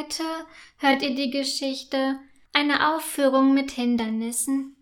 Heute 0.00 0.24
hört 0.78 1.02
ihr 1.02 1.14
die 1.14 1.30
Geschichte 1.30 2.18
Eine 2.54 2.94
Aufführung 2.94 3.52
mit 3.52 3.72
Hindernissen. 3.72 4.74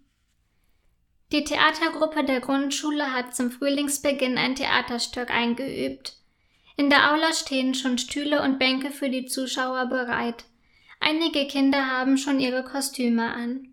Die 1.32 1.42
Theatergruppe 1.42 2.22
der 2.22 2.40
Grundschule 2.40 3.12
hat 3.12 3.34
zum 3.34 3.50
Frühlingsbeginn 3.50 4.38
ein 4.38 4.54
Theaterstück 4.54 5.28
eingeübt. 5.30 6.18
In 6.76 6.88
der 6.88 7.10
Aula 7.10 7.32
stehen 7.32 7.74
schon 7.74 7.98
Stühle 7.98 8.42
und 8.42 8.60
Bänke 8.60 8.92
für 8.92 9.10
die 9.10 9.26
Zuschauer 9.26 9.86
bereit. 9.86 10.44
Einige 11.00 11.48
Kinder 11.48 11.86
haben 11.90 12.16
schon 12.16 12.38
ihre 12.38 12.62
Kostüme 12.62 13.32
an. 13.32 13.72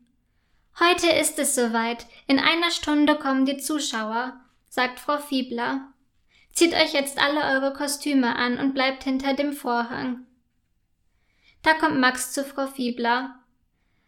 Heute 0.80 1.12
ist 1.12 1.38
es 1.38 1.54
soweit. 1.54 2.08
In 2.26 2.40
einer 2.40 2.72
Stunde 2.72 3.16
kommen 3.16 3.46
die 3.46 3.58
Zuschauer, 3.58 4.34
sagt 4.68 5.00
Frau 5.00 5.20
Fiebler. 5.20 5.94
Zieht 6.54 6.74
euch 6.74 6.94
jetzt 6.94 7.20
alle 7.20 7.42
eure 7.54 7.74
Kostüme 7.74 8.36
an 8.36 8.58
und 8.58 8.74
bleibt 8.74 9.04
hinter 9.04 9.36
dem 9.36 9.54
Vorhang. 9.54 10.26
Da 11.66 11.74
kommt 11.74 12.00
Max 12.00 12.32
zu 12.32 12.44
Frau 12.44 12.68
Fiebler. 12.68 13.40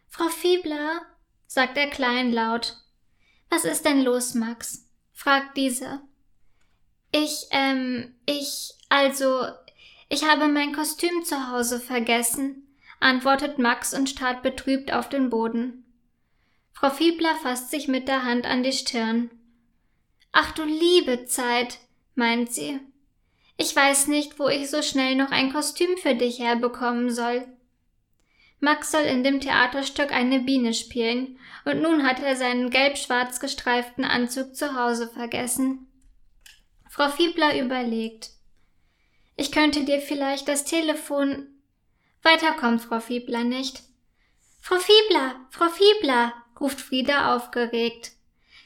Frau 0.08 0.28
Fiebler, 0.28 1.02
sagt 1.48 1.76
er 1.76 1.90
kleinlaut. 1.90 2.76
Was 3.50 3.64
ist 3.64 3.84
denn 3.84 4.02
los, 4.02 4.34
Max? 4.34 4.86
fragt 5.12 5.56
diese. 5.56 6.00
Ich, 7.10 7.48
ähm, 7.50 8.14
ich, 8.26 8.74
also, 8.88 9.44
ich 10.08 10.24
habe 10.24 10.46
mein 10.46 10.72
Kostüm 10.72 11.24
zu 11.24 11.50
Hause 11.50 11.80
vergessen, 11.80 12.68
antwortet 13.00 13.58
Max 13.58 13.92
und 13.92 14.08
starrt 14.08 14.44
betrübt 14.44 14.92
auf 14.92 15.08
den 15.08 15.28
Boden. 15.28 15.84
Frau 16.72 16.90
Fiebler 16.90 17.34
fasst 17.42 17.72
sich 17.72 17.88
mit 17.88 18.06
der 18.06 18.22
Hand 18.22 18.46
an 18.46 18.62
die 18.62 18.72
Stirn. 18.72 19.30
Ach 20.30 20.52
du 20.52 20.62
liebe 20.62 21.24
Zeit, 21.24 21.80
meint 22.14 22.52
sie. 22.52 22.78
Ich 23.60 23.74
weiß 23.74 24.06
nicht, 24.06 24.38
wo 24.38 24.48
ich 24.48 24.70
so 24.70 24.82
schnell 24.82 25.16
noch 25.16 25.32
ein 25.32 25.52
Kostüm 25.52 25.96
für 25.98 26.14
dich 26.14 26.38
herbekommen 26.38 27.10
soll. 27.10 27.44
Max 28.60 28.92
soll 28.92 29.02
in 29.02 29.24
dem 29.24 29.40
Theaterstück 29.40 30.12
eine 30.12 30.38
Biene 30.38 30.72
spielen, 30.74 31.38
und 31.64 31.82
nun 31.82 32.06
hat 32.06 32.22
er 32.22 32.36
seinen 32.36 32.70
gelb-schwarz 32.70 33.40
gestreiften 33.40 34.04
Anzug 34.04 34.54
zu 34.54 34.78
Hause 34.78 35.08
vergessen. 35.08 35.88
Frau 36.88 37.08
Fiebler 37.08 37.60
überlegt. 37.60 38.30
Ich 39.36 39.50
könnte 39.50 39.84
dir 39.84 40.00
vielleicht 40.00 40.46
das 40.46 40.64
Telefon. 40.64 41.48
Weiter 42.22 42.52
kommt 42.52 42.82
Frau 42.82 43.00
Fiebler 43.00 43.42
nicht. 43.42 43.82
Frau 44.60 44.76
Fiebler, 44.76 45.34
Frau 45.50 45.68
Fiebler, 45.68 46.32
ruft 46.60 46.80
Frieda 46.80 47.34
aufgeregt. 47.34 48.12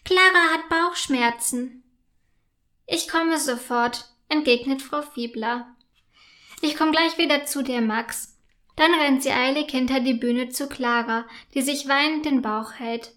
Clara 0.05 0.53
hat 0.53 0.69
Bauchschmerzen. 0.69 1.83
Ich 2.87 3.09
komme 3.09 3.39
sofort, 3.39 4.07
entgegnet 4.33 4.83
Frau 4.83 5.03
Fiebler. 5.03 5.67
Ich 6.63 6.77
komme 6.77 6.93
gleich 6.93 7.19
wieder 7.19 7.45
zu 7.45 7.63
dir, 7.63 7.81
Max. 7.81 8.39
Dann 8.77 8.95
rennt 8.95 9.23
sie 9.23 9.31
eilig 9.31 9.71
hinter 9.71 10.01
die 10.01 10.15
Bühne 10.15 10.49
zu 10.49 10.69
Clara, 10.69 11.27
die 11.55 11.63
sich 11.63 11.87
weinend 11.87 12.25
den 12.25 12.41
Bauch 12.41 12.73
hält. 12.73 13.13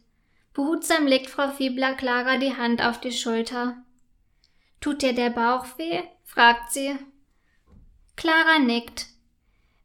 Behutsam 0.54 1.08
legt 1.08 1.30
Frau 1.30 1.50
Fiebler 1.50 1.94
Clara 1.96 2.38
die 2.38 2.56
Hand 2.56 2.84
auf 2.84 3.00
die 3.00 3.12
Schulter. 3.12 3.78
Tut 4.82 5.02
dir 5.02 5.14
der 5.14 5.30
Bauch 5.30 5.66
weh? 5.78 6.04
fragt 6.24 6.72
sie. 6.72 6.98
Clara 8.16 8.60
nickt. 8.60 9.08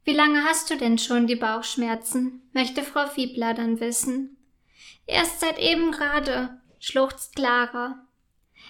Wie 0.03 0.13
lange 0.13 0.43
hast 0.43 0.69
du 0.69 0.77
denn 0.77 0.97
schon 0.97 1.27
die 1.27 1.35
Bauchschmerzen? 1.35 2.49
möchte 2.53 2.83
Frau 2.83 3.07
Fiebler 3.07 3.53
dann 3.53 3.79
wissen. 3.79 4.37
Erst 5.05 5.39
seit 5.39 5.59
eben 5.59 5.91
gerade, 5.91 6.61
schluchzt 6.79 7.35
Clara. 7.35 8.07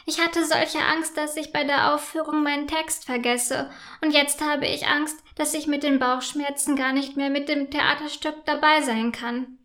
Ich 0.06 0.20
hatte 0.20 0.46
solche 0.46 0.80
Angst, 0.80 1.16
dass 1.16 1.38
ich 1.38 1.54
bei 1.54 1.64
der 1.64 1.94
Aufführung 1.94 2.44
meinen 2.44 2.68
Text 2.68 3.06
vergesse, 3.06 3.70
und 4.02 4.12
jetzt 4.12 4.42
habe 4.42 4.68
ich 4.68 4.88
Angst, 4.88 5.24
dass 5.36 5.54
ich 5.54 5.68
mit 5.68 5.84
den 5.84 6.00
Bauchschmerzen 6.00 6.76
gar 6.76 6.94
nicht 6.94 7.18
mehr 7.18 7.30
mit 7.30 7.50
dem 7.50 7.70
Theaterstück 7.70 8.46
dabei 8.46 8.82
sein 8.82 9.12
kann. 9.12 9.58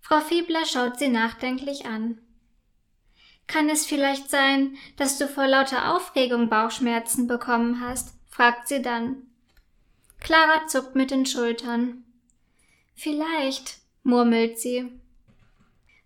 Frau 0.00 0.20
Fiebler 0.20 0.64
schaut 0.64 0.98
sie 0.98 1.08
nachdenklich 1.08 1.86
an. 1.86 2.20
Kann 3.46 3.68
es 3.68 3.86
vielleicht 3.86 4.30
sein, 4.30 4.76
dass 4.96 5.18
du 5.18 5.28
vor 5.28 5.46
lauter 5.46 5.94
Aufregung 5.94 6.48
Bauchschmerzen 6.48 7.26
bekommen 7.26 7.80
hast? 7.80 8.14
fragt 8.28 8.68
sie 8.68 8.82
dann. 8.82 9.22
Clara 10.20 10.66
zuckt 10.66 10.94
mit 10.94 11.10
den 11.10 11.26
Schultern. 11.26 12.04
Vielleicht, 12.94 13.78
murmelt 14.02 14.58
sie. 14.58 14.90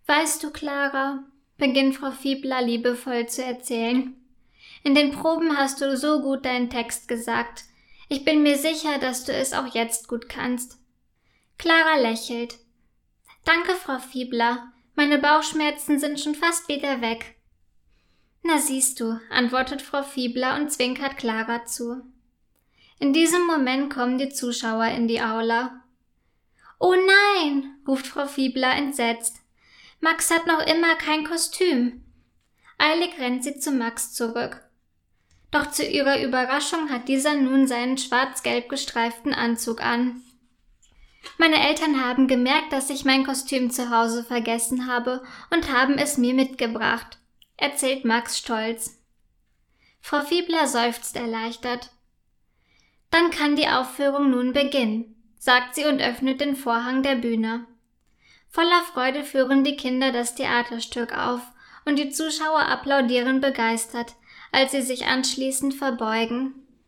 Weißt 0.05 0.43
du, 0.43 0.51
Clara, 0.51 1.23
beginnt 1.61 1.95
Frau 1.95 2.09
Fiebler 2.09 2.63
liebevoll 2.63 3.27
zu 3.27 3.45
erzählen. 3.45 4.15
In 4.83 4.95
den 4.95 5.11
Proben 5.11 5.55
hast 5.55 5.79
du 5.79 5.95
so 5.95 6.21
gut 6.21 6.43
deinen 6.43 6.71
Text 6.71 7.07
gesagt. 7.07 7.65
Ich 8.09 8.25
bin 8.25 8.41
mir 8.41 8.57
sicher, 8.57 8.97
dass 8.97 9.25
du 9.25 9.31
es 9.31 9.53
auch 9.53 9.73
jetzt 9.75 10.07
gut 10.07 10.27
kannst. 10.27 10.79
Clara 11.59 11.99
lächelt. 11.99 12.57
Danke, 13.45 13.75
Frau 13.75 13.99
Fiebler. 13.99 14.73
Meine 14.95 15.19
Bauchschmerzen 15.19 15.99
sind 15.99 16.19
schon 16.19 16.33
fast 16.33 16.67
wieder 16.67 16.99
weg. 16.99 17.35
Na 18.41 18.57
siehst 18.57 18.99
du, 18.99 19.19
antwortet 19.29 19.83
Frau 19.83 20.01
Fiebler 20.01 20.55
und 20.55 20.71
zwinkert 20.71 21.17
Clara 21.17 21.65
zu. 21.65 22.01
In 22.97 23.13
diesem 23.13 23.45
Moment 23.45 23.93
kommen 23.93 24.17
die 24.17 24.29
Zuschauer 24.29 24.87
in 24.87 25.07
die 25.07 25.21
Aula. 25.21 25.83
Oh 26.79 26.95
nein, 26.95 27.75
ruft 27.87 28.07
Frau 28.07 28.25
Fiebler 28.25 28.75
entsetzt. 28.75 29.40
Max 30.01 30.31
hat 30.31 30.47
noch 30.47 30.65
immer 30.65 30.95
kein 30.95 31.23
Kostüm. 31.23 32.03
Eilig 32.79 33.19
rennt 33.19 33.43
sie 33.43 33.59
zu 33.59 33.71
Max 33.71 34.13
zurück. 34.13 34.67
Doch 35.51 35.69
zu 35.69 35.85
ihrer 35.85 36.23
Überraschung 36.23 36.89
hat 36.89 37.07
dieser 37.07 37.35
nun 37.35 37.67
seinen 37.67 37.99
schwarz-gelb 37.99 38.67
gestreiften 38.67 39.33
Anzug 39.33 39.81
an. 39.81 40.23
Meine 41.37 41.67
Eltern 41.67 42.03
haben 42.03 42.27
gemerkt, 42.27 42.73
dass 42.73 42.89
ich 42.89 43.05
mein 43.05 43.25
Kostüm 43.25 43.69
zu 43.69 43.91
Hause 43.91 44.23
vergessen 44.23 44.87
habe 44.87 45.23
und 45.51 45.71
haben 45.71 45.99
es 45.99 46.17
mir 46.17 46.33
mitgebracht, 46.33 47.19
erzählt 47.57 48.03
Max 48.03 48.39
stolz. 48.39 48.97
Frau 50.01 50.21
Fiebler 50.21 50.67
seufzt 50.67 51.15
erleichtert. 51.15 51.91
Dann 53.11 53.29
kann 53.29 53.55
die 53.55 53.67
Aufführung 53.67 54.31
nun 54.31 54.51
beginnen, 54.53 55.15
sagt 55.37 55.75
sie 55.75 55.85
und 55.85 56.01
öffnet 56.01 56.41
den 56.41 56.55
Vorhang 56.55 57.03
der 57.03 57.15
Bühne. 57.15 57.67
Voller 58.51 58.83
Freude 58.93 59.23
führen 59.23 59.63
die 59.63 59.77
Kinder 59.77 60.11
das 60.11 60.35
Theaterstück 60.35 61.17
auf, 61.17 61.41
und 61.85 61.97
die 61.97 62.11
Zuschauer 62.11 62.67
applaudieren 62.67 63.41
begeistert, 63.41 64.13
als 64.51 64.71
sie 64.71 64.81
sich 64.81 65.07
anschließend 65.07 65.73
verbeugen. 65.73 66.53